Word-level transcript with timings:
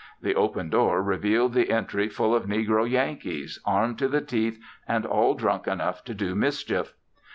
The 0.19 0.33
open 0.33 0.71
door 0.71 1.03
revealed 1.03 1.53
the 1.53 1.69
entry 1.69 2.09
full 2.09 2.33
of 2.33 2.45
negro 2.47 2.89
Yankees, 2.89 3.59
armed 3.67 3.99
to 3.99 4.07
the 4.07 4.19
teeth 4.21 4.59
and 4.87 5.05
all 5.05 5.35
drunk 5.35 5.67
enough 5.67 6.03
to 6.05 6.15
do 6.15 6.33
mischief. 6.33 6.95